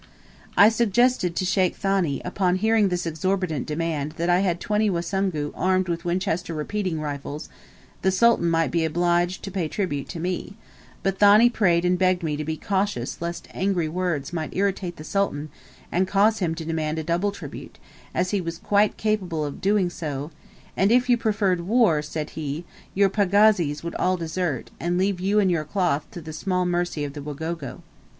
I 0.57 0.69
suggested 0.69 1.35
to 1.35 1.45
Sheikh 1.45 1.75
Thani, 1.75 2.23
upon 2.25 2.55
hearing 2.55 2.89
this 2.89 3.05
exorbitant 3.05 3.67
demand, 3.67 4.13
that 4.13 4.29
had 4.29 4.55
I 4.55 4.59
twenty 4.59 4.89
Wasungu* 4.89 5.51
armed 5.53 5.87
with 5.87 6.05
Winchester 6.05 6.55
repeating 6.55 6.99
rifles, 6.99 7.49
the 8.01 8.09
Sultan 8.09 8.49
might 8.49 8.71
be 8.71 8.83
obliged 8.83 9.43
to 9.43 9.51
pay 9.51 9.67
tribute 9.67 10.09
to 10.09 10.19
me; 10.19 10.57
but 11.03 11.19
Thani 11.19 11.51
prayed 11.51 11.85
and 11.85 11.99
begged 11.99 12.23
me 12.23 12.35
to 12.35 12.43
be 12.43 12.57
cautious 12.57 13.21
lest 13.21 13.47
angry 13.53 13.87
words 13.87 14.33
might 14.33 14.55
irritate 14.55 14.95
the 14.95 15.03
Sultan 15.03 15.49
and 15.91 16.07
cause 16.07 16.39
him 16.39 16.55
to 16.55 16.65
demand 16.65 16.97
a 16.97 17.03
double 17.03 17.31
tribute, 17.31 17.77
as 18.15 18.31
he 18.31 18.41
was 18.41 18.57
quite 18.57 18.97
capable 18.97 19.45
of 19.45 19.61
doing 19.61 19.91
so; 19.91 20.31
"and 20.75 20.91
if 20.91 21.11
you 21.11 21.15
preferred 21.15 21.61
war," 21.61 22.01
said 22.01 22.31
he, 22.31 22.65
"your 22.95 23.07
pagazis 23.07 23.83
would 23.83 23.93
all 23.97 24.17
desert, 24.17 24.71
and 24.79 24.97
leave 24.97 25.19
you 25.19 25.39
and 25.39 25.51
your 25.51 25.63
cloth 25.63 26.07
to 26.09 26.21
the 26.21 26.33
small 26.33 26.65
mercy 26.65 27.03
of 27.03 27.13
the 27.13 27.21
Wagogo." 27.21 27.83